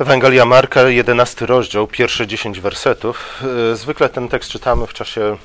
[0.00, 3.42] Ewangelia Marka, 11 rozdział, pierwsze 10 wersetów.
[3.72, 5.36] E, zwykle ten tekst czytamy w czasie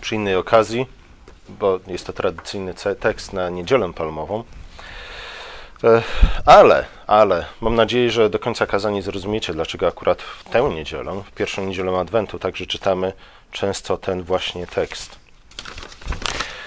[0.00, 0.86] przy innej okazji,
[1.48, 4.44] bo jest to tradycyjny tekst na niedzielę palmową.
[5.84, 6.02] E,
[6.46, 11.30] ale, ale mam nadzieję, że do końca kazania zrozumiecie, dlaczego akurat w tę niedzielę, w
[11.30, 13.12] pierwszą niedzielę Adwentu, także czytamy
[13.52, 15.18] często ten właśnie tekst,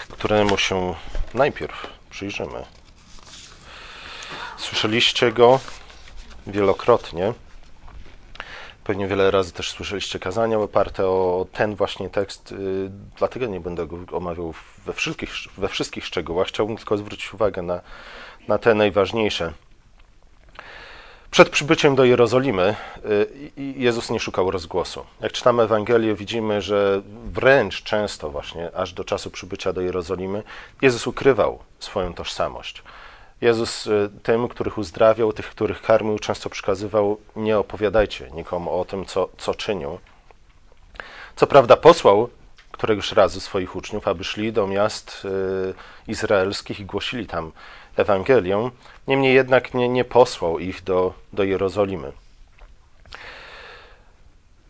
[0.10, 0.96] któremu się
[1.34, 2.66] najpierw przyjrzymy.
[4.58, 5.60] Słyszeliście go
[6.48, 7.34] wielokrotnie.
[8.84, 12.56] Pewnie wiele razy też słyszeliście kazania oparte o ten właśnie tekst, y,
[13.18, 14.54] dlatego nie będę go omawiał
[14.86, 16.48] we wszystkich, we wszystkich szczegółach.
[16.48, 17.82] Chciałbym tylko zwrócić uwagę na,
[18.48, 19.54] na te najważniejsze.
[21.32, 25.06] Przed przybyciem do Jerozolimy y, Jezus nie szukał rozgłosu.
[25.22, 30.44] Jak czytamy Ewangelię, widzimy, że wręcz często właśnie, aż do czasu przybycia do Jerozolimy,
[30.82, 32.84] Jezus ukrywał swoją tożsamość.
[33.42, 39.06] Jezus y, tym, których uzdrawiał, tych, których karmił, często przekazywał: Nie opowiadajcie nikomu o tym,
[39.06, 40.00] co, co czynią.
[41.36, 42.30] Co prawda, posłał
[42.72, 47.52] któregoś razu swoich uczniów, aby szli do miast y, izraelskich i głosili tam
[47.96, 48.70] Ewangelię.
[49.08, 52.12] Niemniej jednak nie, nie posłał ich do, do Jerozolimy.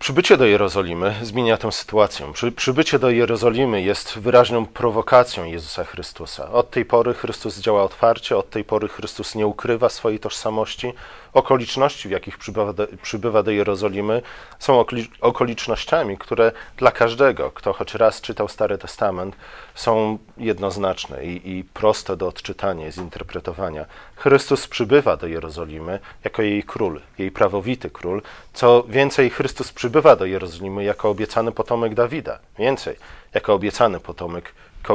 [0.02, 2.34] Przybycie do Jerozolimy zmienia tę sytuację.
[2.34, 6.52] Przy, przybycie do Jerozolimy jest wyraźną prowokacją Jezusa Chrystusa.
[6.52, 10.94] Od tej pory Chrystus działa otwarcie, od tej pory Chrystus nie ukrywa swojej tożsamości.
[11.34, 14.22] Okoliczności, w jakich przybywa do, przybywa do Jerozolimy,
[14.60, 14.86] są
[15.22, 19.36] okolicznościami, które dla każdego, kto choć raz czytał Stary Testament,
[19.76, 23.86] są jednoznaczne i, i proste do odczytania i zinterpretowania.
[24.16, 28.22] Chrystus przybywa do Jerozolimy jako jej król, jej prawowity król.
[28.54, 32.40] Co więcej, Chrystus przybywa do Jerozolimy jako obiecany potomek Dawida.
[32.60, 32.96] Więcej,
[33.34, 34.54] jako obiecany potomek,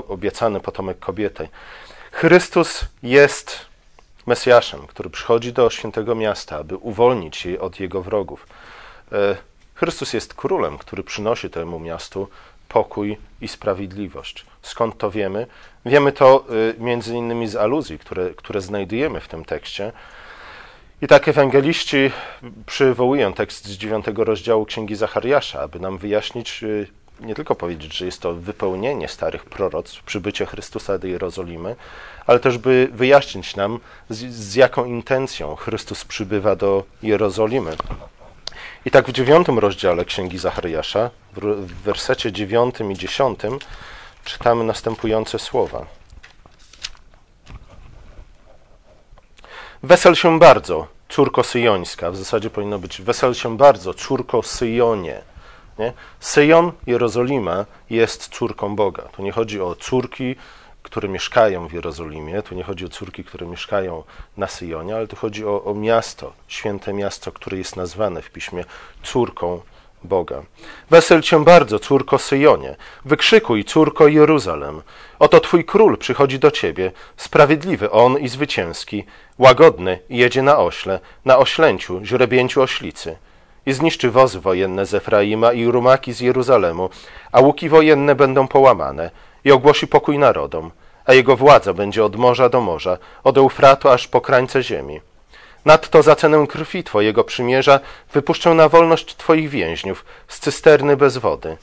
[0.09, 1.49] obiecany potomek kobiety.
[2.13, 3.67] Chrystus jest
[4.27, 8.47] Mesjaszem, który przychodzi do świętego miasta, aby uwolnić je od jego wrogów.
[9.13, 9.37] E,
[9.75, 12.29] Chrystus jest królem, który przynosi temu miastu
[12.69, 14.47] pokój i sprawiedliwość.
[14.63, 15.47] Skąd to wiemy?
[15.87, 16.45] Wiemy to
[16.79, 19.93] e, między innymi z aluzji, które, które znajdujemy w tym tekście.
[21.03, 22.11] I tak ewangeliści
[22.67, 26.67] przywołują tekst z dziewiątego rozdziału Księgi Zachariasza, aby nam wyjaśnić, e,
[27.21, 31.77] nie tylko powiedzieć, że jest to wypełnienie starych proroc, przybycie Chrystusa do Jerozolimy,
[32.27, 37.77] ale też by wyjaśnić nam, z, z jaką intencją Chrystus przybywa do Jerozolimy.
[38.85, 43.59] I tak w dziewiątym rozdziale Księgi Zachariasza, w wersecie dziewiątym i dziesiątym,
[44.25, 45.87] czytamy następujące słowa.
[49.83, 52.11] Wesel się bardzo, córko syjońska.
[52.11, 55.23] W zasadzie powinno być wesel się bardzo, córko Syjonie.
[55.79, 55.93] Nie?
[56.21, 59.03] Syjon, Jerozolima, jest córką Boga.
[59.03, 60.37] Tu nie chodzi o córki,
[60.83, 64.03] które mieszkają w Jerozolimie, tu nie chodzi o córki, które mieszkają
[64.37, 68.65] na Syjonie, ale tu chodzi o, o miasto, święte miasto, które jest nazwane w piśmie
[69.03, 69.61] córką
[70.05, 70.43] Boga.
[70.91, 74.83] Wesel cię bardzo, córko Syjonie, wykrzykuj, córko Jeruzalem.
[75.19, 79.05] Oto twój król przychodzi do ciebie, sprawiedliwy on i zwycięski,
[79.39, 83.17] łagodny jedzie na ośle, na oślęciu, źrebięciu oślicy
[83.67, 86.91] i zniszczy wozy wojenne z Efraima i rumaki z Jeruzalemu,
[87.33, 89.11] a łuki wojenne będą połamane
[89.45, 90.71] i ogłosi pokój narodom,
[91.05, 95.01] a jego władza będzie od morza do morza, od Eufratu aż po krańce ziemi.
[95.65, 97.81] Nadto za cenę krwi Twojego przymierza
[98.13, 101.57] wypuszczę na wolność Twoich więźniów z cysterny bez wody.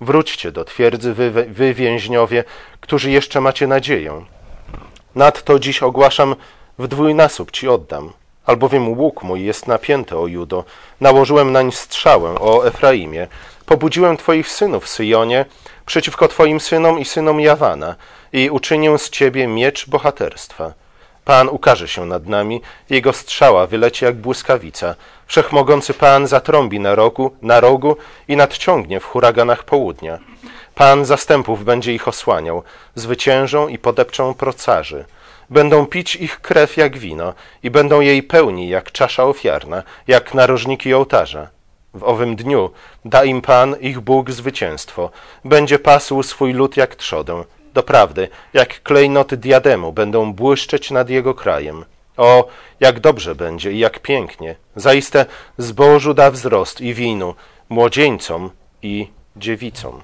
[0.00, 2.44] Wróćcie do twierdzy, wy, wy więźniowie,
[2.80, 4.24] którzy jeszcze macie nadzieję.
[5.14, 6.36] Nadto dziś ogłaszam,
[6.78, 8.12] w dwójnasób Ci oddam
[8.48, 10.64] albowiem łuk mój jest napięty, o Judo.
[11.00, 13.26] Nałożyłem nań strzałę, o Efraimie.
[13.66, 15.44] Pobudziłem Twoich synów Syjonie
[15.86, 17.94] przeciwko Twoim synom i synom Jawana
[18.32, 20.72] i uczynię z Ciebie miecz bohaterstwa.
[21.24, 24.94] Pan ukaże się nad nami, Jego strzała wyleci jak błyskawica.
[25.26, 27.96] Wszechmogący Pan zatrąbi na rogu, na rogu
[28.28, 30.18] i nadciągnie w huraganach południa.
[30.74, 32.62] Pan zastępów będzie ich osłaniał,
[32.94, 35.04] zwyciężą i podepczą procarzy.
[35.50, 40.94] Będą pić ich krew jak wino i będą jej pełni jak czasza ofiarna, jak narożniki
[40.94, 41.48] ołtarza.
[41.94, 42.70] W owym dniu
[43.04, 45.10] da im Pan, ich Bóg, zwycięstwo.
[45.44, 47.44] Będzie pasł swój lud jak trzodę.
[47.74, 51.84] Doprawdy, jak klejnoty diademu będą błyszczeć nad jego krajem.
[52.16, 52.48] O,
[52.80, 54.56] jak dobrze będzie i jak pięknie.
[54.76, 55.26] Zaiste
[55.58, 57.34] zbożu da wzrost i winu,
[57.68, 58.50] młodzieńcom
[58.82, 60.00] i dziewicom.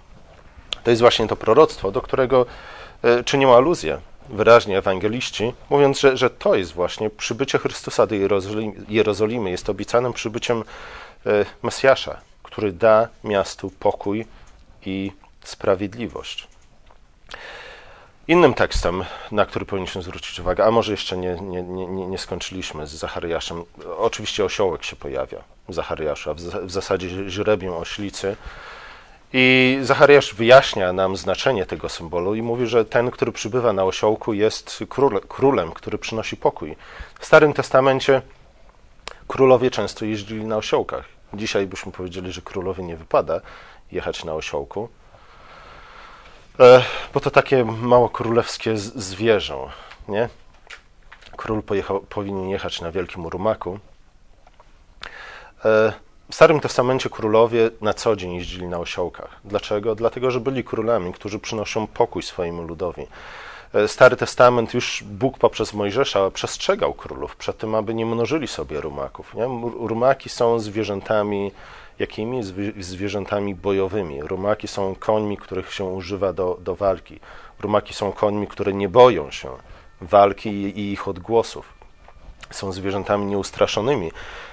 [0.85, 2.47] To jest właśnie to proroctwo, do którego
[3.03, 3.99] e, czynią aluzję
[4.29, 8.15] wyraźnie ewangeliści, mówiąc, że, że to jest właśnie przybycie Chrystusa do
[8.89, 10.65] Jerozolimy, jest obiecanym przybyciem
[11.27, 14.27] e, Mesjasza, który da miastu pokój
[14.87, 15.13] i
[15.45, 16.49] sprawiedliwość.
[18.29, 22.87] Innym tekstem, na który powinniśmy zwrócić uwagę, a może jeszcze nie, nie, nie, nie skończyliśmy
[22.87, 23.65] z Zachariaszem,
[23.99, 25.39] oczywiście osiołek się pojawia
[25.69, 28.37] w Zachariaszu, w zasadzie źrebię oślicy.
[29.37, 34.33] I Zachariasz wyjaśnia nam znaczenie tego symbolu i mówi, że ten, który przybywa na osiołku,
[34.33, 36.77] jest król, królem, który przynosi pokój.
[37.19, 38.23] W Starym Testamencie
[39.29, 41.05] królowie często jeździli na osiołkach.
[41.35, 43.41] Dzisiaj byśmy powiedzieli, że królowi nie wypada
[43.93, 44.89] jechać na osiołku,
[46.61, 46.83] e,
[47.15, 49.57] bo to takie mało królewskie zwierzę,
[50.09, 50.29] nie?
[51.37, 53.79] Król pojechał, powinien jechać na wielkim rumaku.
[56.31, 59.41] W Starym Testamencie królowie na co dzień jeździli na osiołkach.
[59.45, 59.95] Dlaczego?
[59.95, 63.07] Dlatego, że byli królami, którzy przynoszą pokój swojemu ludowi.
[63.75, 68.81] E, Stary Testament już Bóg poprzez Mojżesza przestrzegał królów przed tym, aby nie mnożyli sobie
[68.81, 69.35] rumaków.
[69.35, 69.45] Nie?
[69.89, 71.53] Rumaki są zwierzętami
[71.99, 72.41] jakimi?
[72.79, 74.23] Zwierzętami bojowymi.
[74.23, 77.21] Rumaki są końmi, których się używa do, do walki.
[77.61, 79.49] Rumaki są końmi, które nie boją się
[80.01, 81.74] walki i ich odgłosów.
[82.51, 84.13] Są zwierzętami nieustraszonymi.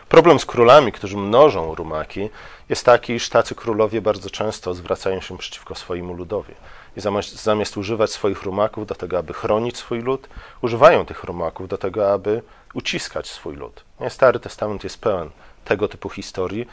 [0.10, 2.30] Problem z królami, którzy mnożą rumaki,
[2.70, 6.54] jest taki, iż tacy królowie bardzo często zwracają się przeciwko swojemu ludowi.
[6.98, 10.30] I zamiast, zamiast używać swoich rumaków do tego, aby chronić swój lud,
[10.62, 12.42] używają tych rumaków do tego, aby
[12.74, 13.84] uciskać swój lud.
[14.10, 15.30] Stary Testament jest pełen
[15.66, 16.68] tego typu historii.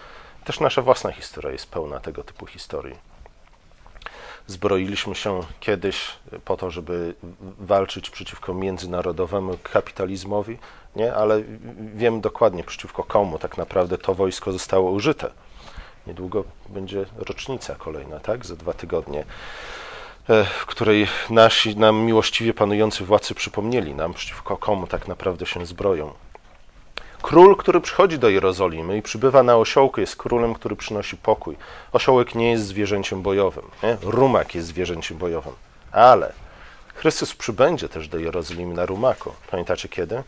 [0.44, 3.07] Też nasza własna historia jest pełna tego typu historii.
[4.48, 6.10] Zbroiliśmy się kiedyś
[6.44, 7.14] po to, żeby
[7.58, 10.58] walczyć przeciwko międzynarodowemu kapitalizmowi,
[10.96, 11.14] nie?
[11.14, 11.42] ale
[11.94, 15.30] wiem dokładnie przeciwko komu tak naprawdę to wojsko zostało użyte.
[16.06, 18.46] Niedługo będzie rocznica kolejna, tak?
[18.46, 19.24] Za dwa tygodnie,
[20.28, 25.66] e, w której nasi nam miłościwie panujący władcy przypomnieli nam, przeciwko komu tak naprawdę się
[25.66, 26.12] zbroją.
[27.22, 31.56] Król, który przychodzi do Jerozolimy i przybywa na osiołku, jest królem, który przynosi pokój.
[31.92, 33.96] Osiołek nie jest zwierzęciem bojowym, nie?
[34.02, 35.52] rumak jest zwierzęciem bojowym,
[35.92, 36.32] ale
[36.94, 39.32] Chrystus przybędzie też do Jerozolimy na rumaku.
[39.50, 40.22] Pamiętacie kiedy?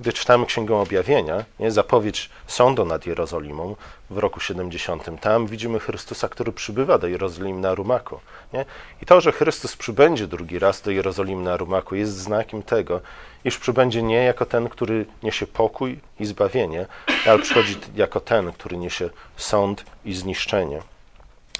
[0.00, 3.76] Gdy czytamy Księgę Objawienia, nie, zapowiedź sądu nad Jerozolimą
[4.10, 8.20] w roku 70, tam widzimy Chrystusa, który przybywa do Jerozolimy na rumaku.
[8.52, 8.64] Nie?
[9.02, 13.00] I to, że Chrystus przybędzie drugi raz do Jerozolimy na rumaku, jest znakiem tego,
[13.44, 16.86] iż przybędzie nie jako ten, który niesie pokój i zbawienie,
[17.26, 20.82] ale przychodzi jako ten, który niesie sąd i zniszczenie.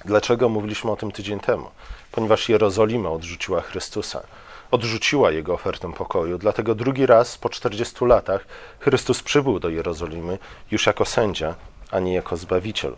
[0.05, 1.71] Dlaczego mówiliśmy o tym tydzień temu?
[2.13, 4.23] Ponieważ Jerozolima odrzuciła Chrystusa
[4.75, 6.39] odrzuciła jego ofertę pokoju.
[6.39, 8.47] Dlatego drugi raz po 40 latach
[8.81, 10.39] Chrystus przybył do Jerozolimy
[10.71, 11.55] już jako sędzia,
[11.91, 12.97] a nie jako zbawiciel.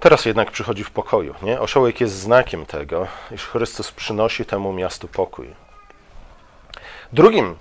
[0.00, 1.34] Teraz jednak przychodzi w pokoju.
[1.42, 1.60] Nie?
[1.60, 5.48] Osiołek jest znakiem tego, iż Chrystus przynosi temu miastu pokój.
[7.12, 7.54] Drugim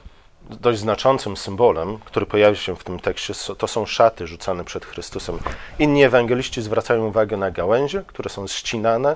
[0.49, 5.39] dość znaczącym symbolem, który pojawia się w tym tekście, to są szaty rzucane przed Chrystusem.
[5.79, 9.15] Inni ewangeliści zwracają uwagę na gałęzie, które są ścinane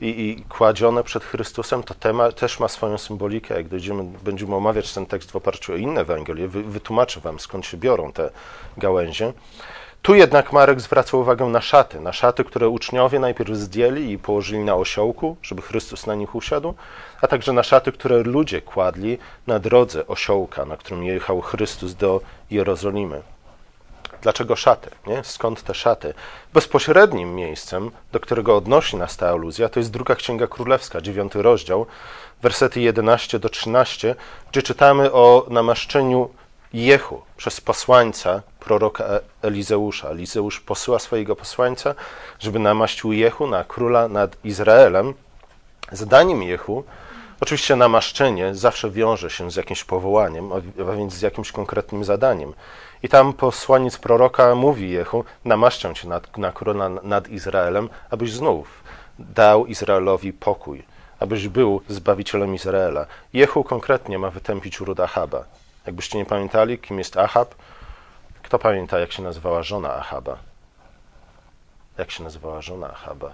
[0.00, 3.56] i, i kładzione przed Chrystusem, to tema, też ma swoją symbolikę.
[3.56, 3.66] Jak
[4.22, 8.12] będziemy omawiać ten tekst w oparciu o inne Ewangelie, wy, wytłumaczę wam, skąd się biorą
[8.12, 8.30] te
[8.76, 9.32] gałęzie.
[10.02, 14.64] Tu jednak Marek zwraca uwagę na szaty, na szaty, które uczniowie najpierw zdjęli i położyli
[14.64, 16.74] na osiołku, żeby Chrystus na nich usiadł,
[17.22, 22.20] a także na szaty, które ludzie kładli na drodze osiołka, na którym jechał Chrystus do
[22.50, 23.22] Jerozolimy.
[24.22, 24.90] Dlaczego szaty?
[25.06, 25.24] Nie?
[25.24, 26.14] Skąd te szaty?
[26.52, 31.86] Bezpośrednim miejscem, do którego odnosi nas ta aluzja, to jest druga Księga Królewska, dziewiąty rozdział,
[32.42, 34.14] wersety 11 do 13,
[34.50, 36.30] gdzie czytamy o namaszczeniu
[36.72, 40.08] Jehu przez posłańca proroka e- Elizeusza.
[40.08, 41.94] Elizeusz posyła swojego posłańca,
[42.38, 45.14] żeby namaścił Jehu na króla nad Izraelem.
[45.92, 46.84] Zadaniem Jehu
[47.40, 52.54] Oczywiście namaszczenie zawsze wiąże się z jakimś powołaniem, a więc z jakimś konkretnym zadaniem.
[53.02, 58.82] I tam posłaniec proroka mówi Jehu, namaszczę cię nad, na króla nad Izraelem, abyś znów
[59.18, 60.82] dał Izraelowi pokój,
[61.20, 63.06] abyś był zbawicielem Izraela.
[63.32, 65.44] Jehu konkretnie ma wytępić uród Achaba.
[65.86, 67.54] Jakbyście nie pamiętali, kim jest Achab,
[68.42, 70.38] kto pamięta, jak się nazywała żona Achaba?
[71.98, 73.32] Jak się nazywała żona Achaba?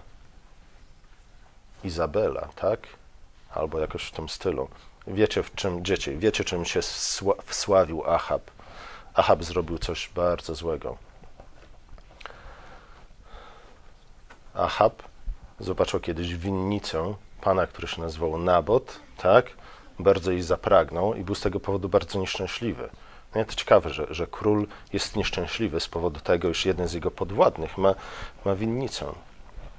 [1.84, 2.80] Izabela, tak?
[3.54, 4.68] Albo jakoś w tym stylu.
[5.06, 6.80] Wiecie, w czym, dzieci, wiecie, czym się
[7.46, 8.53] wsławił Achab.
[9.14, 10.96] Ahab zrobił coś bardzo złego.
[14.54, 15.02] Ahab
[15.60, 19.46] zobaczył kiedyś winnicę pana, który się nazywał Nabot, tak?
[19.98, 22.90] Bardzo jej zapragnął i był z tego powodu bardzo nieszczęśliwy.
[23.34, 27.10] No to ciekawe, że, że król jest nieszczęśliwy z powodu tego, iż jeden z jego
[27.10, 27.94] podwładnych ma,
[28.44, 29.06] ma winnicę.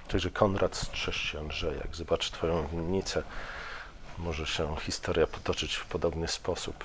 [0.08, 3.24] Także Konrad, strzeż się Andrzeja, jak zobaczy twoją winnicę,
[4.18, 6.84] może się historia potoczyć w podobny sposób.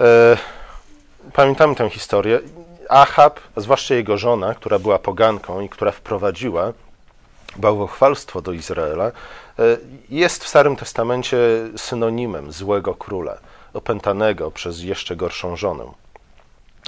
[0.00, 0.36] E,
[1.32, 2.40] pamiętamy tę historię.
[2.88, 6.72] Ahab, zwłaszcza jego żona, która była poganką i która wprowadziła
[7.56, 9.12] bałwochwalstwo do Izraela, e,
[10.10, 11.36] jest w Starym Testamencie
[11.76, 13.38] synonimem złego króla,
[13.74, 15.84] opętanego przez jeszcze gorszą żonę.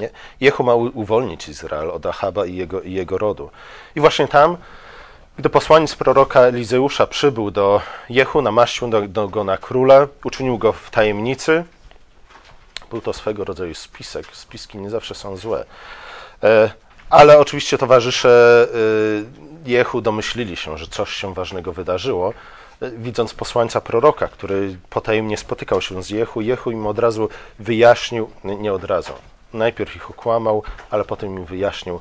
[0.00, 0.10] Nie?
[0.40, 3.50] Jehu ma uwolnić Izrael od Achaba i jego, i jego rodu.
[3.96, 4.56] I właśnie tam,
[5.36, 10.90] gdy posłaniec proroka Elizeusza przybył do Jehu, namaścił do go na króla, uczynił go w
[10.90, 11.64] tajemnicy,
[12.94, 14.26] był to swego rodzaju spisek.
[14.32, 15.64] Spiski nie zawsze są złe.
[16.42, 16.70] E,
[17.10, 18.66] ale oczywiście towarzysze
[19.66, 22.34] e, Jehu domyślili się, że coś się ważnego wydarzyło,
[22.82, 26.40] e, widząc posłańca proroka, który potajemnie spotykał się z Jehu.
[26.40, 29.12] Jehu im od razu wyjaśnił, nie od razu,
[29.54, 32.00] najpierw ich okłamał, ale potem im wyjaśnił,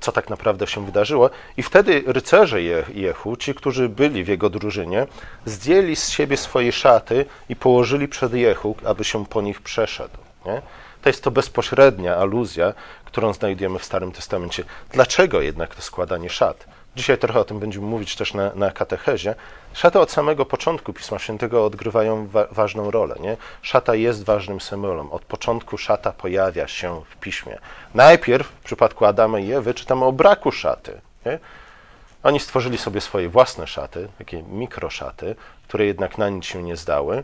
[0.00, 1.30] co tak naprawdę się wydarzyło.
[1.56, 2.62] I wtedy rycerze
[2.94, 5.06] Jehu, ci, którzy byli w jego drużynie,
[5.44, 10.18] zdjęli z siebie swoje szaty i położyli przed Jehu, aby się po nich przeszedł.
[10.46, 10.62] Nie?
[11.02, 14.64] To jest to bezpośrednia aluzja, którą znajdujemy w Starym Testamencie.
[14.92, 16.64] Dlaczego jednak to składanie szat?
[16.96, 19.34] Dzisiaj trochę o tym będziemy mówić też na, na katechezie.
[19.72, 23.16] Szaty od samego początku Pisma Świętego odgrywają wa ważną rolę.
[23.20, 23.36] Nie?
[23.62, 25.10] Szata jest ważnym symbolem.
[25.10, 27.58] Od początku szata pojawia się w Piśmie.
[27.94, 31.00] Najpierw w przypadku Adama i Ewy czytamy o braku szaty.
[31.26, 31.38] Nie?
[32.22, 35.34] Oni stworzyli sobie swoje własne szaty, takie mikroszaty,
[35.68, 37.22] które jednak na nic się nie zdały.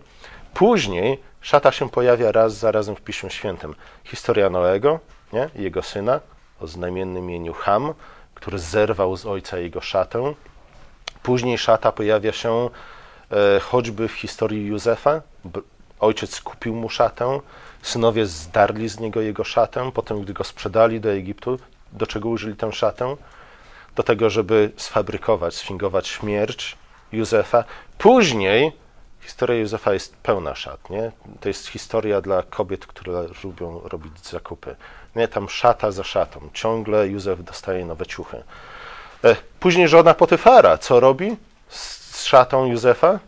[0.54, 3.74] Później szata się pojawia raz za razem w Piśmie Świętym.
[4.04, 5.00] Historia Noego
[5.32, 5.50] nie?
[5.54, 6.20] jego syna
[6.60, 7.94] o znamiennym imieniu Ham,
[8.38, 10.34] który zerwał z ojca jego szatę.
[11.22, 12.70] Później szata pojawia się
[13.30, 15.22] e, choćby w historii Józefa.
[16.00, 17.40] Ojciec kupił mu szatę,
[17.82, 21.58] synowie zdarli z niego jego szatę, potem gdy go sprzedali do Egiptu,
[21.92, 23.16] do czego użyli tę szatę?
[23.96, 26.76] Do tego, żeby sfabrykować, sfingować śmierć
[27.12, 27.64] Józefa.
[27.98, 28.72] Później
[29.20, 30.90] Historia Józefa jest pełna szat.
[30.90, 31.12] Nie?
[31.40, 34.76] To jest historia dla kobiet, które lubią robić zakupy.
[35.18, 35.28] Nie?
[35.28, 36.40] Tam szata za szatą.
[36.54, 38.42] Ciągle Józef dostaje nowe ciuchy.
[39.24, 40.78] E, później żona Potyfara.
[40.78, 41.36] Co robi
[41.68, 43.18] z szatą Józefa?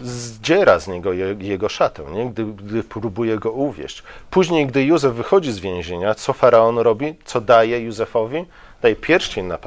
[0.00, 2.26] Zdziera z niego jego szatę, nie?
[2.30, 4.02] Gdy, gdy próbuje go uwieść.
[4.30, 7.14] Później, gdy Józef wychodzi z więzienia, co faraon robi?
[7.24, 8.44] Co daje Józefowi?
[8.82, 9.58] Daje pierścień na,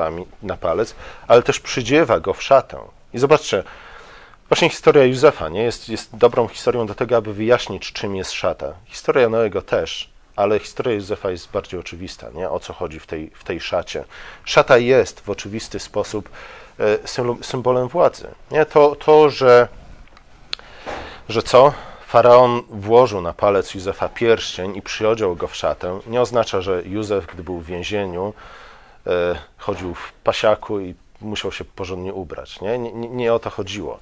[0.43, 0.95] na palec,
[1.27, 2.79] ale też przydziewa go w szatę.
[3.13, 3.63] I zobaczcie,
[4.49, 5.63] Właśnie historia Józefa nie?
[5.63, 8.73] Jest, jest dobrą historią do tego, aby wyjaśnić, czym jest szata.
[8.85, 12.49] Historia Noego też, ale historia Józefa jest bardziej oczywista, nie?
[12.49, 14.03] o co chodzi w tej, w tej szacie.
[14.45, 16.29] Szata jest w oczywisty sposób
[16.79, 16.97] e,
[17.41, 18.27] symbolem władzy.
[18.51, 18.65] Nie?
[18.65, 19.67] To, to że,
[21.29, 21.73] że co?
[22.07, 27.25] Faraon włożył na palec Józefa pierścień i przyodział go w szatę, nie oznacza, że Józef,
[27.25, 28.33] gdy był w więzieniu,
[29.07, 32.61] e, chodził w pasiaku i musiał się porządnie ubrać.
[32.61, 32.77] Nie?
[32.79, 33.99] Nie, nie o to chodziło.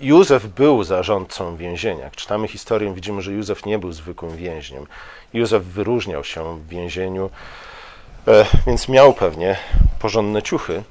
[0.00, 2.04] Józef był zarządcą więzienia.
[2.04, 4.86] Jak czytamy historię, widzimy, że Józef nie był zwykłym więźniem.
[5.32, 7.30] Józef wyróżniał się w więzieniu,
[8.28, 9.56] e, więc miał pewnie
[9.98, 10.82] porządne ciuchy.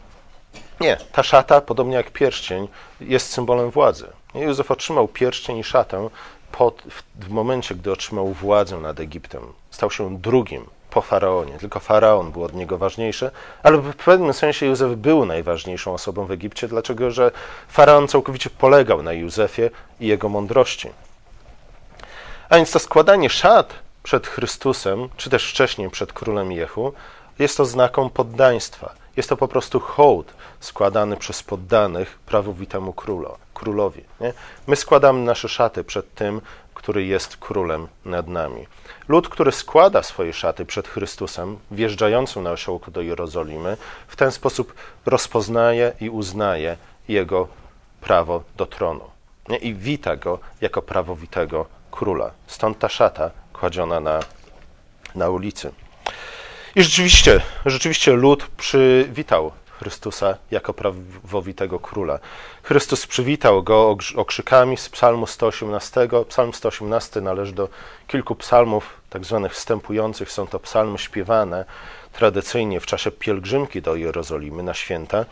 [0.80, 2.68] Nie, ta szata, podobnie jak pierścień,
[3.02, 4.08] jest symbolem władzy.
[4.36, 6.10] Józef otrzymał pierścień i szatę
[6.52, 9.54] pod, w, w momencie, gdy otrzymał władzę nad Egiptem.
[9.72, 11.54] Stał się drugim po faraonie.
[11.60, 13.32] Tylko faraon był od niego ważniejszy,
[13.64, 17.32] ale w pewnym sensie Józef był najważniejszą osobą w Egipcie, dlaczego że
[17.68, 20.90] faraon całkowicie polegał na Józefie i jego mądrości.
[22.50, 23.74] A więc to składanie szat
[24.04, 26.94] przed Chrystusem, czy też wcześniej przed królem Jehu,
[27.40, 28.94] jest to znaką poddaństwa.
[29.18, 34.04] Jest to po prostu hołd składany przez poddanych prawowitemu królo, królowi.
[34.22, 34.34] Nie?
[34.68, 36.42] My składamy nasze szaty przed tym,
[36.74, 38.68] który jest królem nad nami.
[39.08, 44.74] Lud, który składa swoje szaty przed Chrystusem, wjeżdżającym na osiołku do Jerozolimy, w ten sposób
[45.06, 47.48] rozpoznaje i uznaje jego
[48.02, 49.04] prawo do tronu.
[49.62, 52.32] I wita go jako prawowitego króla.
[52.48, 54.20] Stąd ta szata kładziona na,
[55.16, 55.72] na ulicy.
[56.76, 62.20] I rzeczywiście, rzeczywiście lud przywitał Chrystusa jako prawowitego króla.
[62.64, 66.08] Chrystus przywitał go okrzykami z psalmu 118.
[66.30, 67.70] Psalm 118 należy do
[68.08, 70.32] kilku psalmów tak zwanych wstępujących.
[70.32, 71.66] Są to psalmy śpiewane
[72.14, 75.26] tradycyjnie w czasie pielgrzymki do Jerozolimy na święta.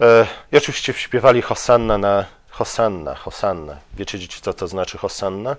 [0.00, 3.76] E, I oczywiście śpiewali Hosanna na Hosanna, Hosanna.
[3.94, 5.56] Wiecie, co to znaczy Hosanna?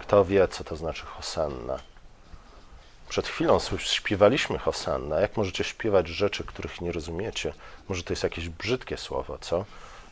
[0.00, 1.93] Kto wie, co to znaczy Hosanna?
[3.14, 5.20] Przed chwilą śpiewaliśmy Hosanna.
[5.20, 7.54] Jak możecie śpiewać rzeczy, których nie rozumiecie?
[7.88, 9.64] Może to jest jakieś brzydkie słowo, co?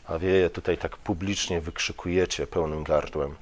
[0.07, 3.35] A wy je tutaj tak publicznie wykrzykujecie pełnym gardłem.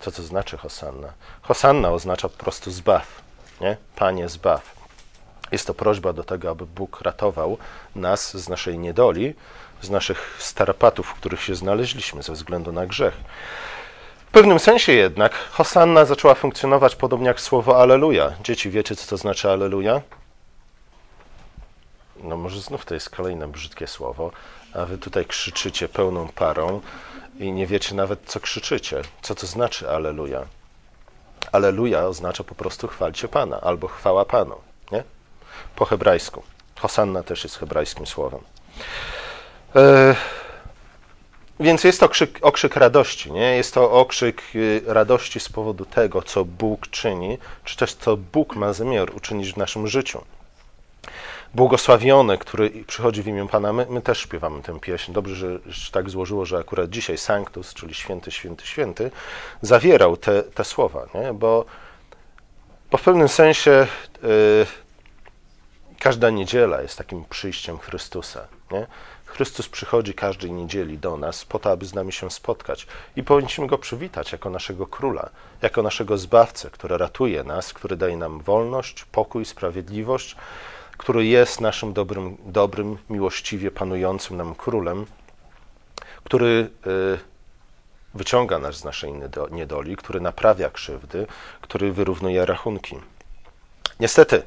[0.00, 1.12] Co to znaczy Hosanna?
[1.42, 3.22] Hosanna oznacza po prostu zbaw,
[3.60, 3.76] nie?
[3.96, 4.74] Panie, zbaw.
[5.52, 7.58] Jest to prośba do tego, aby Bóg ratował
[7.94, 9.34] nas z naszej niedoli,
[9.82, 13.14] z naszych starapatów, w których się znaleźliśmy ze względu na grzech.
[14.28, 18.32] W pewnym sensie jednak Hosanna zaczęła funkcjonować podobnie jak słowo Aleluja.
[18.44, 20.00] Dzieci, wiecie, co to znaczy Aleluja?
[22.22, 24.30] No może znów to jest kolejne brzydkie słowo,
[24.74, 26.80] a wy tutaj krzyczycie pełną parą
[27.38, 29.02] i nie wiecie nawet, co krzyczycie.
[29.22, 30.44] Co to znaczy Aleluja?
[31.52, 34.56] Aleluja oznacza po prostu chwalcie Pana albo chwała Panu,
[34.92, 35.04] nie?
[35.76, 36.42] Po hebrajsku.
[36.80, 38.40] Hosanna też jest hebrajskim słowem.
[39.76, 40.14] E,
[41.60, 43.56] więc jest to okrzyk, okrzyk radości, nie?
[43.56, 48.56] Jest to okrzyk y, radości z powodu tego, co Bóg czyni, czy też co Bóg
[48.56, 50.24] ma zamiar uczynić w naszym życiu.
[51.54, 55.12] Błogosławiony, który przychodzi w imię Pana, my, my też śpiewamy tę pieśń.
[55.12, 59.10] Dobrze, że, że tak złożyło, że akurat dzisiaj Sanctus, czyli święty, święty, święty,
[59.62, 61.32] zawierał te, te słowa, nie?
[61.32, 61.64] Bo,
[62.90, 63.86] bo w pewnym sensie
[64.24, 64.66] y,
[65.98, 68.48] każda niedziela jest takim przyjściem Chrystusa.
[68.70, 68.86] Nie?
[69.28, 73.66] Chrystus przychodzi każdej niedzieli do nas po to, aby z nami się spotkać i powinniśmy
[73.66, 75.30] Go przywitać jako naszego Króla,
[75.62, 80.36] jako naszego Zbawcę, który ratuje nas, który daje nam wolność, pokój, sprawiedliwość,
[80.96, 85.06] który jest naszym dobrym, dobrym miłościwie panującym nam Królem,
[86.24, 87.18] który y,
[88.14, 89.12] wyciąga nas z naszej
[89.50, 91.26] niedoli, który naprawia krzywdy,
[91.60, 92.98] który wyrównuje rachunki.
[94.00, 94.42] Niestety,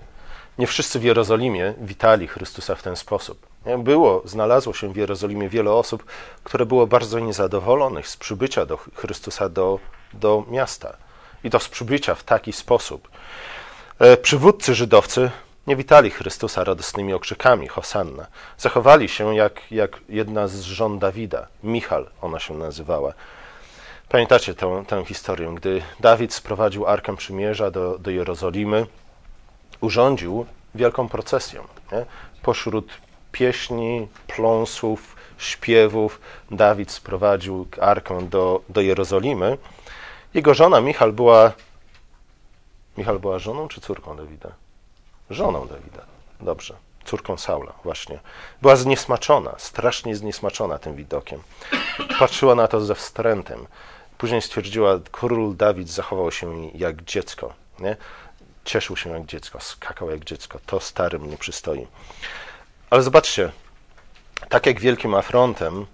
[0.58, 3.51] nie wszyscy w Jerozolimie witali Chrystusa w ten sposób.
[3.78, 6.06] Było, znalazło się w Jerozolimie wiele osób,
[6.44, 9.80] które było bardzo niezadowolonych z przybycia do Chrystusa do,
[10.14, 10.98] do miasta.
[11.44, 13.10] I to z przybycia w taki sposób.
[14.00, 15.32] E, przywódcy żydowcy
[15.68, 18.28] nie witali Chrystusa radosnymi okrzykami Hosanna.
[18.58, 21.48] Zachowali się jak, jak jedna z żon Dawida.
[21.64, 23.14] Michal ona się nazywała.
[24.10, 28.86] Pamiętacie tę, tę historię, gdy Dawid sprowadził Arkę Przymierza do, do Jerozolimy,
[29.82, 31.62] urządził wielką procesję.
[31.92, 32.06] Nie?
[32.42, 32.92] Pośród
[33.32, 36.22] pieśni, pląsów, śpiewów
[36.52, 39.58] Dawid sprowadził arkę do, do Jerozolimy.
[40.34, 41.52] Jego żona Michal była.
[42.98, 44.52] Michal była żoną czy córką Dawida?
[45.30, 46.06] Żoną Dawida.
[46.42, 46.74] Dobrze.
[47.06, 48.20] Córką Saula, właśnie.
[48.62, 51.42] Była zniesmaczona, strasznie zniesmaczona tym widokiem.
[52.20, 53.68] Patrzyła na to ze wstrętem.
[54.18, 57.54] Później stwierdziła, król Dawid zachował się jak dziecko.
[57.80, 57.98] Nie?
[58.66, 60.60] Cieszył się jak dziecko, skakał jak dziecko.
[60.66, 61.88] To starym nie przystoi.
[62.92, 63.52] Ale zobaczcie,
[64.50, 65.86] tak jak wielkim afrontem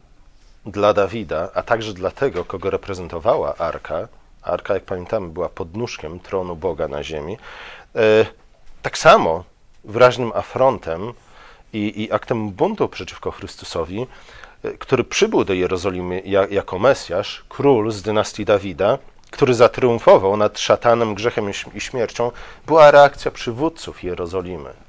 [0.65, 4.07] dla Dawida, a także dla tego, kogo reprezentowała Arka,
[4.41, 7.37] Arka, jak pamiętamy, była podnóżkiem tronu Boga na ziemi,
[7.95, 8.25] e,
[8.81, 9.43] tak samo
[9.83, 11.13] wyraźnym afrontem
[11.73, 14.07] i, i aktem buntu przeciwko Chrystusowi,
[14.63, 18.97] e, który przybył do Jerozolimy jako Mesjasz, król z dynastii Dawida,
[19.31, 22.31] który zatriumfował nad szatanem, grzechem i śmiercią,
[22.65, 24.86] była reakcja przywódców Jerozolimy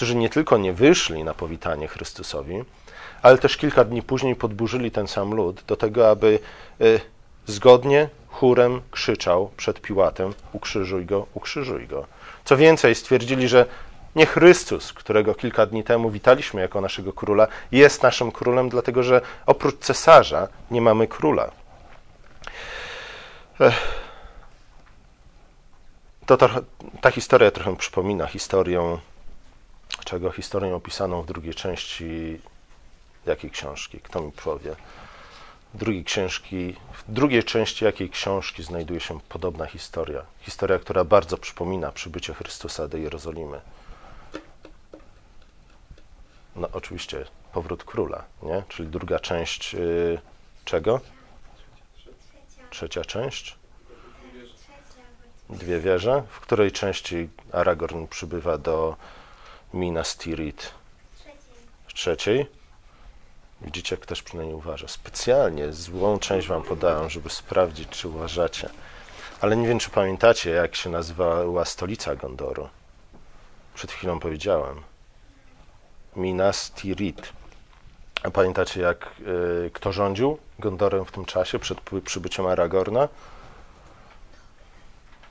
[0.00, 2.64] którzy nie tylko nie wyszli na powitanie Chrystusowi,
[3.22, 6.38] ale też kilka dni później podburzyli ten sam lud do tego, aby
[6.80, 7.00] y,
[7.46, 12.06] zgodnie chórem krzyczał przed Piłatem: Ukrzyżuj go, ukrzyżuj go.
[12.44, 13.66] Co więcej, stwierdzili, że
[14.16, 19.20] nie Chrystus, którego kilka dni temu witaliśmy jako naszego króla, jest naszym królem, dlatego że
[19.46, 21.50] oprócz cesarza nie mamy króla.
[26.26, 26.48] To, to,
[27.00, 28.98] ta historia trochę przypomina historię
[30.10, 32.40] czego historię opisaną w drugiej części
[33.26, 34.00] jakiej książki?
[34.00, 34.76] Kto mi powie?
[35.74, 40.22] Drugiej, książki, w drugiej części jakiej książki znajduje się podobna historia?
[40.40, 43.60] Historia, która bardzo przypomina przybycie Chrystusa do Jerozolimy.
[46.56, 48.62] No oczywiście, powrót króla, nie?
[48.68, 50.20] Czyli druga część yy,
[50.64, 51.00] czego?
[52.70, 53.56] Trzecia część?
[55.50, 58.96] Dwie wieże, w której części Aragorn przybywa do
[59.74, 60.74] Minas Tirith
[61.86, 62.46] w trzeciej.
[63.60, 64.88] Widzicie, też przynajmniej uważa.
[64.88, 68.70] Specjalnie złą część wam podałem, żeby sprawdzić, czy uważacie.
[69.40, 72.68] Ale nie wiem, czy pamiętacie, jak się nazywała stolica Gondoru.
[73.74, 74.82] Przed chwilą powiedziałem.
[76.16, 77.32] Minas Tirith.
[78.22, 79.10] A pamiętacie, jak
[79.66, 83.08] y, kto rządził Gondorem w tym czasie, przed przybyciem Aragorna?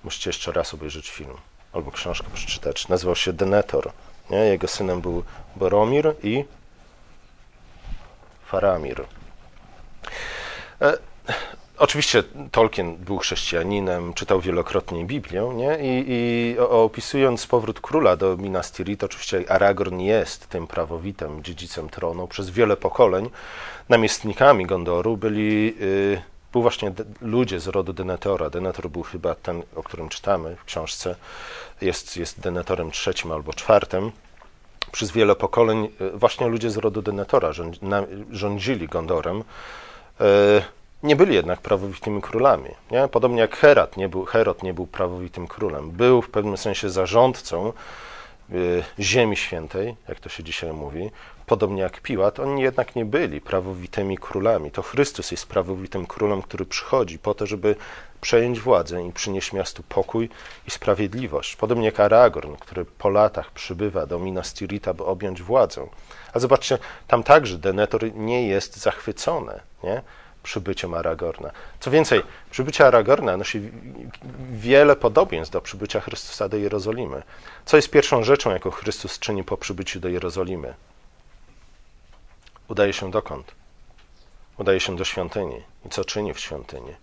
[0.03, 1.37] Musicie jeszcze raz obejrzeć film
[1.73, 2.87] albo książkę przeczytać.
[2.87, 3.91] Nazywał się Denethor.
[4.29, 4.37] Nie?
[4.37, 5.23] Jego synem był
[5.55, 6.45] Boromir i
[8.45, 9.05] Faramir.
[10.81, 10.97] E,
[11.77, 15.77] oczywiście Tolkien był chrześcijaninem, czytał wielokrotnie Biblię nie?
[15.81, 22.27] I, i opisując powrót króla do Minas Tirith, oczywiście Aragorn jest tym prawowitym dziedzicem tronu.
[22.27, 23.29] Przez wiele pokoleń
[23.89, 25.75] namiestnikami Gondoru byli...
[25.81, 28.49] Y, był właśnie ludzie z rodu Denetora.
[28.49, 31.15] Denetor był chyba ten, o którym czytamy w książce.
[31.81, 34.11] Jest, jest Denetorem trzecim albo czwartym.
[34.91, 37.51] Przez wiele pokoleń e, właśnie ludzie z rodu Denetora
[38.31, 39.43] rządzili Gondorem.
[40.21, 40.61] E,
[41.03, 42.69] nie byli jednak prawowitymi królami.
[42.91, 43.07] Nie?
[43.07, 45.91] Podobnie jak Herat nie był, Herod nie był prawowitym królem.
[45.91, 47.73] Był w pewnym sensie zarządcą
[48.51, 51.11] y, Ziemi Świętej, jak to się dzisiaj mówi,
[51.49, 54.71] podobnie jak Piłat, oni jednak nie byli prawowitymi królami.
[54.71, 57.75] To Chrystus jest prawowitym królem, który przychodzi po to, żeby
[58.21, 60.29] przejąć władzę i przynieść miastu pokój
[60.67, 61.55] i sprawiedliwość.
[61.55, 65.87] Podobnie jak Aragorn, który po latach przybywa do Minas Tirith, by objąć władzę.
[66.33, 70.01] A zobaczcie, tam także Denethor nie jest zachwycony nie?
[70.43, 71.51] przybyciem Aragorna.
[71.79, 73.61] Co więcej, przybycie Aragorna nosi
[74.51, 77.23] wiele podobieństw do przybycia Chrystusa do Jerozolimy.
[77.65, 80.73] Co jest pierwszą rzeczą, jaką Chrystus czyni po przybyciu do Jerozolimy?
[82.69, 83.51] Udaje się dokąd?
[84.57, 85.61] Udaje się do świątyni.
[85.85, 86.93] I co czyni w świątyni?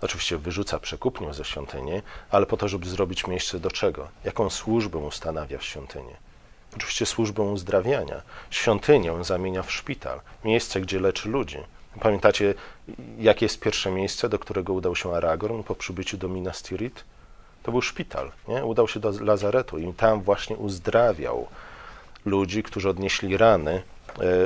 [0.00, 4.08] Oczywiście wyrzuca przekupnię ze świątyni, ale po to, żeby zrobić miejsce do czego?
[4.24, 6.12] Jaką służbę ustanawia w świątyni?
[6.76, 8.22] Oczywiście służbę uzdrawiania.
[8.50, 11.58] Świątynię zamienia w szpital, miejsce, gdzie leczy ludzi.
[12.00, 12.54] Pamiętacie,
[13.18, 17.04] jakie jest pierwsze miejsce, do którego udał się Aragorn po przybyciu do Minas Tirith?
[17.62, 18.32] To był szpital.
[18.48, 18.64] Nie?
[18.64, 21.48] Udał się do Lazaretu i tam właśnie uzdrawiał
[22.24, 23.82] ludzi, którzy odnieśli rany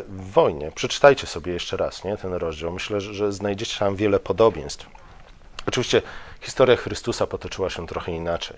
[0.09, 0.73] w wojnie.
[0.75, 2.73] Przeczytajcie sobie jeszcze raz nie, ten rozdział.
[2.73, 4.87] Myślę, że znajdziecie tam wiele podobieństw.
[5.67, 6.03] Oczywiście
[6.41, 8.57] historia Chrystusa potoczyła się trochę inaczej.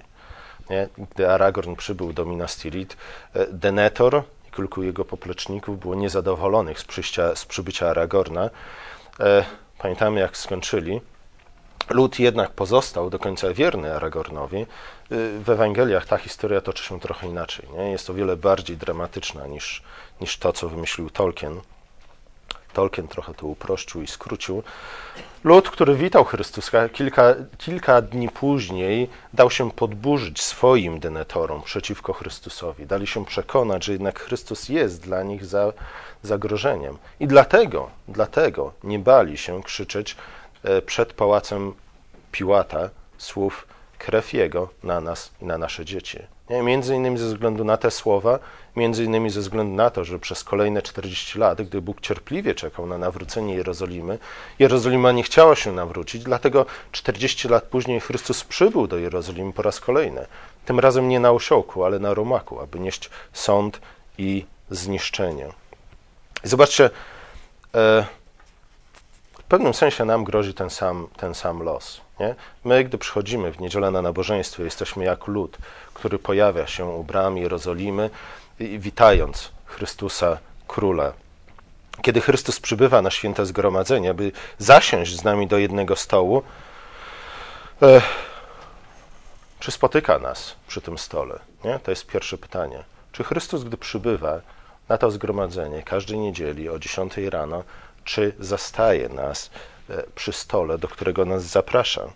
[0.70, 0.88] Nie?
[1.14, 2.96] Gdy Aragorn przybył do Minas Tirith,
[3.34, 8.50] e, Denethor i kilku jego popleczników było niezadowolonych z, przyjścia, z przybycia Aragorna.
[9.20, 9.44] E,
[9.78, 11.00] pamiętamy, jak skończyli.
[11.90, 14.56] Lud jednak pozostał do końca wierny Aragornowi.
[14.56, 14.66] E,
[15.38, 17.68] w Ewangeliach ta historia toczy się trochę inaczej.
[17.76, 17.90] Nie?
[17.90, 19.82] Jest o wiele bardziej dramatyczna niż,
[20.20, 21.60] niż to, co wymyślił Tolkien.
[22.72, 24.62] Tolkien trochę to uprościł i skrócił.
[25.44, 32.86] Lud, który witał Chrystusa, kilka, kilka dni później dał się podburzyć swoim denetorom przeciwko Chrystusowi.
[32.86, 35.72] Dali się przekonać, że jednak Chrystus jest dla nich za,
[36.22, 36.98] zagrożeniem.
[37.20, 40.16] I dlatego, dlatego nie bali się krzyczeć
[40.87, 41.74] przed pałacem
[42.33, 43.66] Piłata słów
[43.98, 46.18] krew Jego na nas i na nasze dzieci.
[46.50, 46.62] Nie?
[46.62, 48.38] Między innymi ze względu na te słowa,
[48.77, 52.87] między innymi ze względu na to, że przez kolejne 40 lat, gdy Bóg cierpliwie czekał
[52.87, 54.18] na nawrócenie Jerozolimy,
[54.59, 59.81] Jerozolima nie chciała się nawrócić, dlatego 40 lat później Chrystus przybył do Jerozolimy po raz
[59.81, 60.27] kolejny.
[60.64, 63.81] Tym razem nie na osiołku, ale na romaku, aby nieść sąd
[64.18, 65.48] i zniszczenie.
[66.44, 66.90] I zobaczcie,
[67.74, 68.07] e,
[69.44, 72.00] w pewnym sensie nam grozi ten sam, ten sam los.
[72.20, 72.35] Nie?
[72.64, 75.59] My, gdy przychodzimy w niedzielę na nabożeństwo, jesteśmy jak lud,
[75.94, 78.11] który pojawia się u bram Jerozolimy,
[78.59, 81.12] witając Chrystusa Króla.
[82.02, 86.42] Kiedy Chrystus przybywa na święte zgromadzenie, by zasiąść z nami do jednego stołu,
[87.83, 88.00] e,
[89.61, 91.38] czy spotyka nas przy tym stole?
[91.64, 91.78] Nie?
[91.78, 92.85] To jest pierwsze pytanie.
[93.12, 94.40] Czy Chrystus, gdy przybywa
[94.88, 97.64] na to zgromadzenie każdej niedzieli o 10 rano,
[98.04, 99.50] czy zastaje nas
[99.90, 102.08] e, przy stole, do którego nas zaprasza?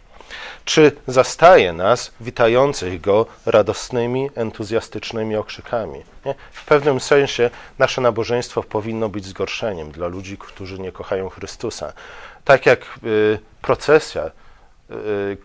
[0.65, 6.03] Czy zastaje nas witających go radosnymi, entuzjastycznymi okrzykami?
[6.27, 6.35] Nie?
[6.53, 11.93] W pewnym sensie nasze nabożeństwo powinno być zgorszeniem dla ludzi, którzy nie kochają Chrystusa.
[12.45, 14.31] Tak jak y, procesja,
[14.91, 15.37] y,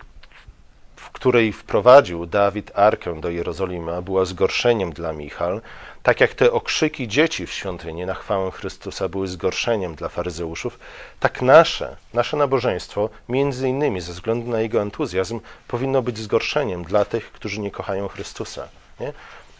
[1.14, 5.60] której wprowadził Dawid arkę do Jerozolimy, była zgorszeniem dla Michal,
[6.02, 10.78] tak jak te okrzyki dzieci w świątyni na chwałę Chrystusa były zgorszeniem dla faryzeuszów,
[11.20, 17.04] tak nasze, nasze nabożeństwo, między innymi ze względu na jego entuzjazm, powinno być zgorszeniem dla
[17.04, 18.68] tych, którzy nie kochają Chrystusa.
[19.00, 19.12] Nie?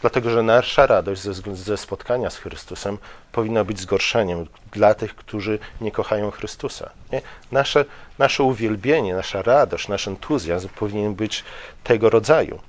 [0.05, 2.97] Dlatego, że nasza radość ze, ze spotkania z Chrystusem
[3.31, 6.89] powinna być zgorszeniem dla tych, którzy nie kochają Chrystusa.
[7.11, 7.21] Nie?
[7.51, 7.85] Nasze,
[8.19, 11.43] nasze uwielbienie, nasza radość, nasz entuzjazm powinien być
[11.83, 12.59] tego rodzaju.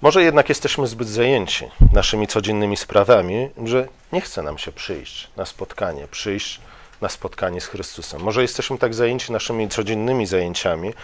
[0.00, 5.46] Może jednak jesteśmy zbyt zajęci naszymi codziennymi sprawami, że nie chce nam się przyjść na
[5.46, 6.60] spotkanie, przyjść
[7.00, 8.20] na spotkanie z Chrystusem.
[8.20, 10.94] Może jesteśmy tak zajęci naszymi codziennymi zajęciami,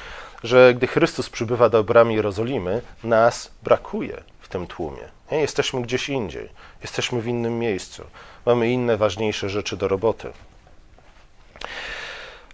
[0.45, 5.09] że gdy Chrystus przybywa do bramy Jerozolimy, nas brakuje w tym tłumie.
[5.31, 5.39] Nie?
[5.39, 6.49] Jesteśmy gdzieś indziej,
[6.83, 8.05] jesteśmy w innym miejscu,
[8.47, 10.33] mamy inne ważniejsze rzeczy do roboty.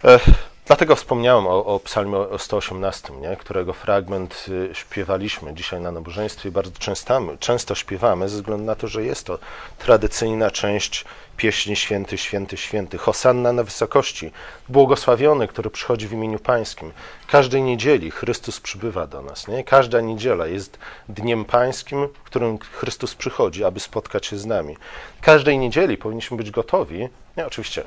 [0.03, 0.52] Ech.
[0.65, 3.35] Dlatego wspomniałem o, o psalmie 118, nie?
[3.35, 8.75] którego fragment y, śpiewaliśmy dzisiaj na nabożeństwie i bardzo często, często śpiewamy ze względu na
[8.75, 9.39] to, że jest to
[9.77, 11.05] tradycyjna część
[11.37, 12.97] pieśni Święty, Święty, Święty.
[12.97, 14.31] Hosanna na wysokości,
[14.69, 16.91] błogosławiony, który przychodzi w imieniu Pańskim.
[17.27, 19.47] Każdej niedzieli Chrystus przybywa do nas.
[19.47, 19.63] Nie?
[19.63, 24.77] Każda niedziela jest dniem Pańskim, w którym Chrystus przychodzi, aby spotkać się z nami.
[25.21, 27.83] Każdej niedzieli powinniśmy być gotowi, nie, oczywiście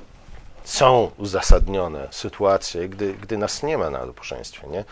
[0.66, 4.66] są uzasadnione sytuacje, gdy, gdy nas nie ma na nabożeństwie.
[4.68, 4.85] Nie?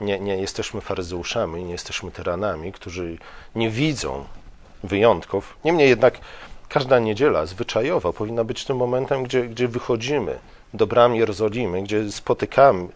[0.00, 3.18] Nie, nie jesteśmy faryzeuszami, nie jesteśmy tyranami, którzy
[3.54, 4.24] nie widzą
[4.84, 5.56] wyjątków.
[5.64, 6.18] Niemniej jednak
[6.68, 10.38] każda niedziela zwyczajowo powinna być tym momentem, gdzie, gdzie wychodzimy
[10.74, 12.88] do bram Jerozolimy, gdzie spotykamy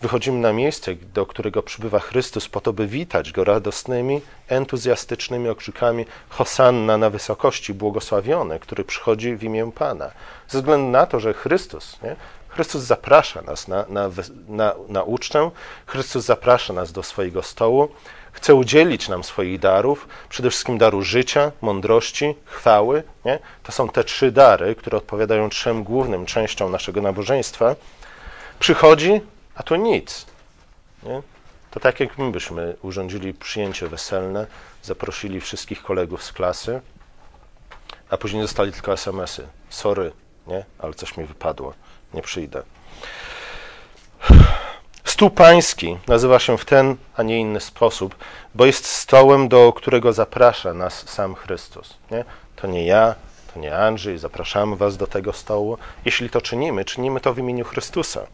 [0.00, 6.06] wychodzimy na miejsce, do którego przybywa Chrystus, po to, by witać Go radosnymi, entuzjastycznymi okrzykami
[6.28, 10.10] Hosanna na wysokości, błogosławiony, który przychodzi w imię Pana.
[10.48, 12.16] Ze względu na to, że Chrystus, nie?
[12.48, 14.10] Chrystus zaprasza nas na, na,
[14.48, 15.50] na, na ucztę,
[15.86, 17.88] Chrystus zaprasza nas do swojego stołu,
[18.32, 23.02] chce udzielić nam swoich darów, przede wszystkim daru życia, mądrości, chwały.
[23.24, 23.38] Nie?
[23.62, 27.76] To są te trzy dary, które odpowiadają trzem głównym częściom naszego nabożeństwa.
[28.58, 29.20] Przychodzi,
[29.58, 30.26] a tu nic.
[31.02, 31.22] Nie?
[31.70, 34.46] To tak jak my byśmy urządzili przyjęcie weselne,
[34.82, 36.80] zaprosili wszystkich kolegów z klasy,
[38.10, 39.48] a później dostali tylko SMS-y.
[39.70, 40.12] Sorry,
[40.46, 40.64] nie?
[40.78, 41.74] ale coś mi wypadło,
[42.14, 42.62] nie przyjdę.
[45.04, 48.14] Stół pański nazywa się w ten, a nie inny sposób,
[48.54, 51.94] bo jest stołem, do którego zaprasza nas sam Chrystus.
[52.10, 52.24] Nie?
[52.56, 53.14] To nie ja,
[53.54, 55.78] to nie Andrzej, zapraszamy was do tego stołu.
[56.04, 58.26] Jeśli to czynimy, czynimy to w imieniu Chrystusa.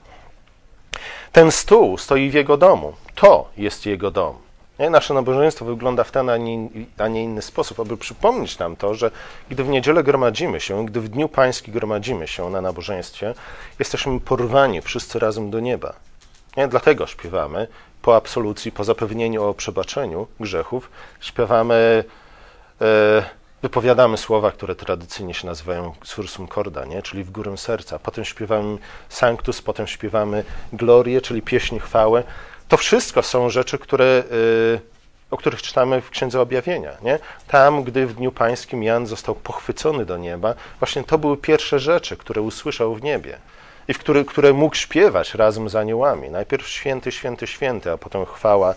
[1.33, 2.93] Ten stół stoi w Jego domu.
[3.15, 4.37] To jest Jego dom.
[4.79, 8.95] Nasze nabożeństwo wygląda w ten, a nie, a nie inny sposób, aby przypomnieć nam to,
[8.95, 9.11] że
[9.51, 13.35] gdy w niedzielę gromadzimy się, gdy w Dniu Pański gromadzimy się na nabożeństwie,
[13.79, 15.93] jesteśmy porwani wszyscy razem do nieba.
[16.57, 16.69] Nie?
[16.69, 17.67] Dlatego śpiewamy
[18.03, 22.05] po absolucji, po zapewnieniu o przebaczeniu grzechów, śpiewamy,
[22.81, 23.25] e,
[23.65, 27.03] wypowiadamy słowa, które tradycyjnie się nazywają sursum corda, nie?
[27.03, 27.99] czyli w górę serca.
[27.99, 32.23] Potem śpiewamy sanctus, potem śpiewamy glorię, czyli pieśń chwały.
[32.69, 34.81] To wszystko są rzeczy, które, e,
[35.31, 36.93] o których czytamy w Księdze Objawienia.
[37.03, 37.19] Nie?
[37.49, 42.17] Tam, gdy w Dniu Pańskim Jan został pochwycony do nieba, właśnie to były pierwsze rzeczy,
[42.17, 43.39] które usłyszał w niebie
[43.89, 46.31] i w który, które mógł śpiewać razem z aniołami.
[46.31, 48.75] Najpierw święty, święty, święty, a potem chwała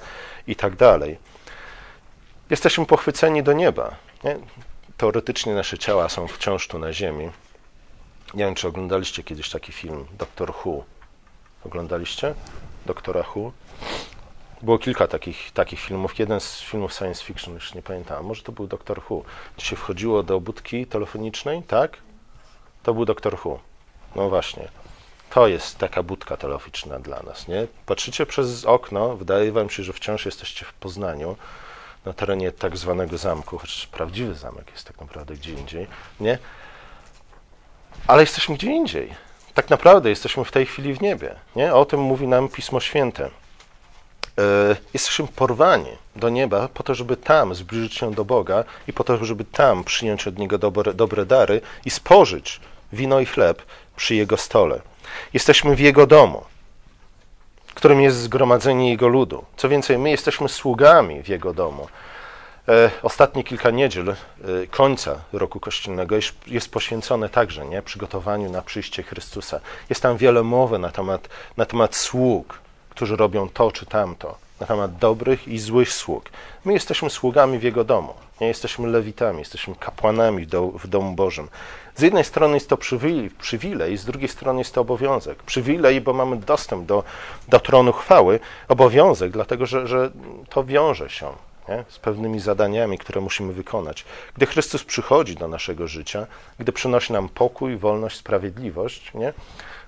[0.47, 1.17] i tak dalej.
[2.49, 3.95] Jesteśmy pochwyceni do nieba.
[4.23, 4.37] Nie?
[4.97, 7.29] Teoretycznie nasze ciała są wciąż tu na ziemi.
[8.33, 10.83] Nie wiem, czy oglądaliście kiedyś taki film Doktor Who.
[11.65, 12.33] Oglądaliście?
[12.85, 13.51] Doktora Who?
[14.61, 16.19] Było kilka takich, takich filmów.
[16.19, 18.25] Jeden z filmów science fiction, już nie pamiętam.
[18.25, 19.23] Może to był Doktor Who.
[19.57, 21.97] Gdzie się wchodziło do budki telefonicznej, tak?
[22.83, 23.59] To był Doktor Who.
[24.15, 24.67] No właśnie.
[25.29, 27.67] To jest taka budka telefoniczna dla nas, nie?
[27.85, 31.35] Patrzycie przez okno, wydaje wam się, że wciąż jesteście w Poznaniu,
[32.07, 35.87] na terenie tak zwanego zamku, choć prawdziwy zamek jest tak naprawdę gdzie indziej,
[36.19, 36.37] nie?
[38.07, 39.13] Ale jesteśmy gdzie indziej.
[39.53, 41.73] Tak naprawdę jesteśmy w tej chwili w niebie, nie?
[41.73, 43.29] O tym mówi nam Pismo Święte.
[44.37, 44.43] Yy,
[44.93, 49.25] jesteśmy porwani do nieba po to, żeby tam zbliżyć się do Boga i po to,
[49.25, 52.59] żeby tam przyjąć od Niego dobre, dobre dary i spożyć
[52.93, 53.61] wino i chleb
[53.95, 54.81] przy Jego stole.
[55.33, 56.43] Jesteśmy w Jego domu,
[57.77, 59.45] którym jest zgromadzenie Jego ludu.
[59.57, 61.87] Co więcej, my jesteśmy sługami w Jego domu.
[62.67, 64.15] E, ostatnie kilka niedziel e,
[64.71, 66.15] końca roku kościelnego
[66.47, 69.59] jest, poświęcone także nie, przygotowaniu na przyjście Chrystusa.
[69.89, 72.59] Jest tam wiele mowy na temat, na temat sług,
[72.89, 76.29] którzy robią to czy tamto, na temat dobrych i złych sług.
[76.65, 78.13] My jesteśmy sługami w Jego domu.
[78.41, 81.47] Nie jesteśmy lewitami, jesteśmy kapłanami w, do, w domu Bożym.
[81.97, 85.43] Z jednej strony jest to przywilej, przywilej, z drugiej strony jest to obowiązek.
[85.43, 87.03] Przywilej, bo mamy dostęp do,
[87.47, 90.11] do tronu chwały, obowiązek, dlatego że, że
[90.49, 91.33] to wiąże się
[91.69, 91.83] nie?
[91.87, 94.05] z pewnymi zadaniami, które musimy wykonać.
[94.35, 96.27] Gdy Chrystus przychodzi do naszego życia,
[96.59, 99.33] gdy przynosi nam pokój, wolność, sprawiedliwość, nie?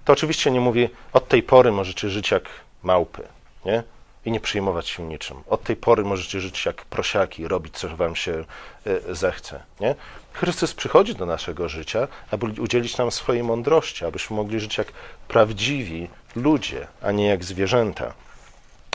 [0.06, 2.44] to oczywiście nie mówi, od tej pory możecie żyć jak
[2.84, 3.24] małpy.
[3.66, 3.84] Nie?
[4.26, 5.38] I nie przejmować się niczym.
[5.48, 8.46] Od tej pory możecie żyć jak prosiaki, robić co wam się
[8.86, 9.64] e, zechce.
[9.80, 9.96] Nie?
[10.34, 14.88] Chrystus przychodzi do naszego życia, aby udzielić nam swojej mądrości, abyśmy mogli żyć jak
[15.28, 18.14] prawdziwi ludzie, a nie jak zwierzęta.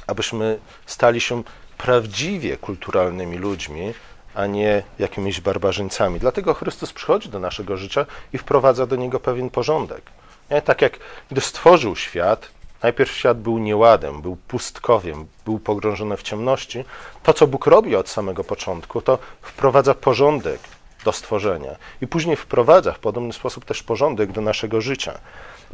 [0.06, 1.42] Abyśmy stali się
[1.78, 3.94] prawdziwie kulturalnymi ludźmi,
[4.34, 6.20] a nie jakimiś barbarzyńcami.
[6.20, 10.02] Dlatego Chrystus przychodzi do naszego życia i wprowadza do niego pewien porządek.
[10.50, 10.62] Nie?
[10.62, 10.98] Tak jak
[11.30, 12.50] gdy stworzył świat,
[12.84, 16.84] Najpierw świat był nieładem, był pustkowiem, był pogrążony w ciemności.
[17.22, 20.60] To, co Bóg robi od samego początku, to wprowadza porządek
[21.04, 25.18] do stworzenia i później wprowadza w podobny sposób też porządek do naszego życia.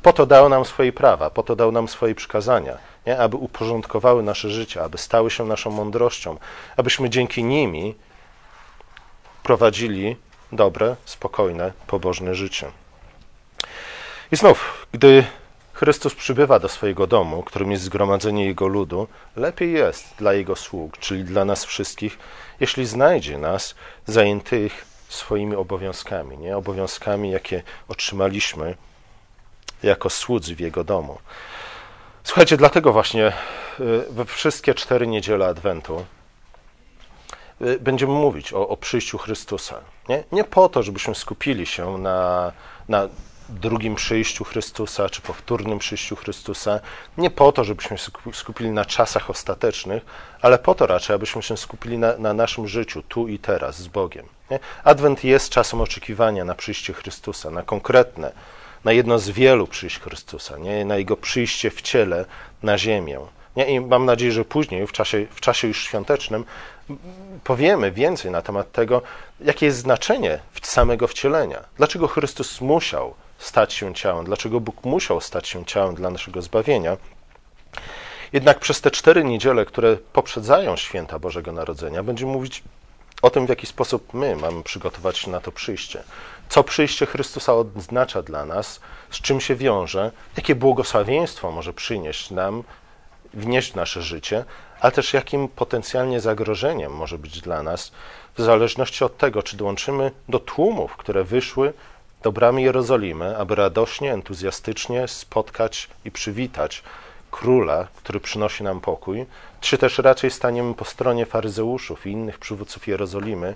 [0.03, 3.19] Po to dał nam swoje prawa, po to dał nam swoje przykazania, nie?
[3.19, 6.37] aby uporządkowały nasze życie, aby stały się naszą mądrością,
[6.77, 7.95] abyśmy dzięki nimi
[9.43, 10.17] prowadzili
[10.53, 12.71] dobre, spokojne, pobożne życie.
[14.33, 15.25] I znów, gdy
[15.81, 20.99] Chrystus przybywa do swojego domu, którym jest zgromadzenie Jego ludu, lepiej jest dla Jego sług,
[20.99, 22.19] czyli dla nas wszystkich,
[22.61, 23.75] jeśli znajdzie nas
[24.07, 26.57] zajętych swoimi obowiązkami, nie?
[26.57, 28.75] obowiązkami, jakie otrzymaliśmy
[29.83, 31.19] jako słudzy w Jego domu.
[32.25, 33.33] Słuchajcie, dlatego właśnie
[33.81, 36.05] y, we wszystkie cztery niedziele Adwentu
[37.63, 39.81] y, będziemy mówić o, o przyjściu Chrystusa.
[40.09, 40.25] Nie?
[40.33, 42.53] nie po to, żebyśmy skupili się na,
[42.89, 43.09] na
[43.51, 46.81] drugim przyjściu Chrystusa, czy powtórnym przyjściu Chrystusa,
[47.19, 50.05] nie po to, żebyśmy się skupili na czasach ostatecznych,
[50.41, 53.89] ale po to raczej, abyśmy się skupili na, na naszym życiu, tu i teraz, z
[53.89, 54.27] Bogiem.
[54.51, 54.59] Nie?
[54.85, 58.33] Adwent jest czasem oczekiwania na przyjście Chrystusa, na konkretne,
[58.85, 60.85] na jedno z wielu przyjść Chrystusa, nie?
[60.85, 62.25] na Jego przyjście w ciele
[62.63, 63.21] na ziemię.
[63.57, 63.65] Nie?
[63.65, 66.45] I mam nadzieję, że później, w czasie, w czasie już świątecznym,
[67.45, 69.03] powiemy więcej na temat tego,
[69.41, 71.65] jakie jest znaczenie samego wcielenia.
[71.77, 76.97] Dlaczego Chrystus musiał stać się ciałem, dlaczego Bóg musiał stać się ciałem dla naszego zbawienia.
[78.33, 82.63] Jednak przez te cztery niedziele, które poprzedzają święta Bożego Narodzenia, będziemy mówić
[83.23, 86.03] o tym, w jaki sposób my mamy przygotować się na to przyjście.
[86.49, 92.63] Co przyjście Chrystusa oznacza dla nas, z czym się wiąże, jakie błogosławieństwo może przynieść nam,
[93.35, 94.45] wnieść w nasze życie,
[94.81, 97.93] ale też jakim potencjalnie zagrożeniem może być dla nas,
[98.37, 101.73] w zależności od tego, czy dołączymy do tłumów, które wyszły
[102.23, 106.83] do bramy Jerozolimy, aby radośnie, entuzjastycznie spotkać i przywitać
[107.31, 109.27] króla, który przynosi nam pokój,
[109.61, 113.55] czy też raczej staniemy po stronie faryzeuszów i innych przywódców Jerozolimy,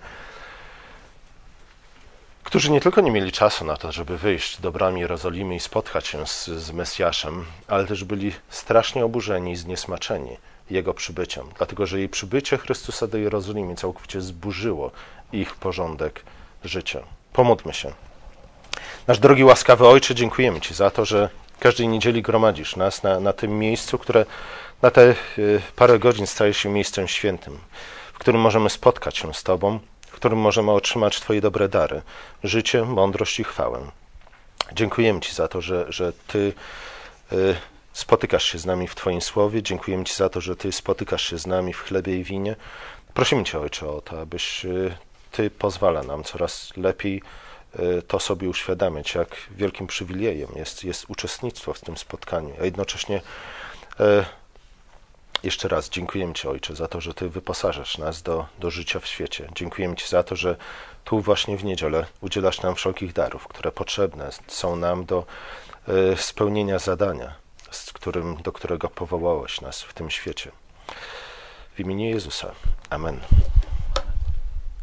[2.45, 6.07] którzy nie tylko nie mieli czasu na to, żeby wyjść do bramy Jerozolimy i spotkać
[6.07, 10.37] się z, z Mesjaszem, ale też byli strasznie oburzeni i zniesmaczeni
[10.71, 14.91] jego przybyciem, dlatego że jej przybycie Chrystusa do Jerozolimy całkowicie zburzyło
[15.33, 16.23] ich porządek
[16.65, 17.01] życia.
[17.33, 17.93] Pomódlmy się.
[19.07, 21.29] Nasz drogi łaskawy Ojcze, dziękujemy Ci za to, że
[21.61, 24.27] każdej niedzieli gromadzisz nas na, na tym miejscu, które
[24.83, 27.59] na te y, parę godzin staje się miejscem świętym,
[28.13, 32.03] w którym możemy spotkać się z Tobą, w którym możemy otrzymać Twoje dobre dary,
[32.45, 33.91] życie, mądrość i chwałę.
[34.73, 36.53] Dziękujemy Ci za to, że, że Ty
[37.33, 37.57] y,
[37.93, 39.63] spotykasz się z nami w Twoim słowie.
[39.63, 42.57] Dziękujemy Ci za to, że Ty spotykasz się z nami w chlebie i winie.
[43.15, 44.97] Prosimy Cię, Ojcze, o to, abyś y,
[45.33, 47.23] Ty pozwala nam coraz lepiej
[48.09, 52.55] to sobie uświadamiać, jak wielkim przywilejem jest, jest uczestnictwo w tym spotkaniu.
[52.61, 53.21] A jednocześnie
[54.01, 54.25] e,
[55.43, 59.07] jeszcze raz dziękujemy Ci, Ojcze, za to, że Ty wyposażasz nas do, do życia w
[59.07, 59.49] świecie.
[59.55, 60.57] Dziękujemy Ci za to, że
[61.05, 65.27] tu właśnie w niedzielę udzielasz nam wszelkich darów, które potrzebne są nam do
[65.89, 67.35] e, spełnienia zadania,
[67.71, 70.51] z którym, do którego powołałeś nas w tym świecie.
[71.75, 72.53] W imieniu Jezusa.
[72.91, 73.21] Amen.